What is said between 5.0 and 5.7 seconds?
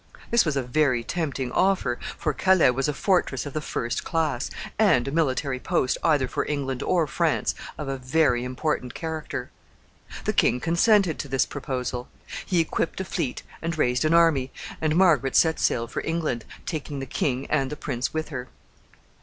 a military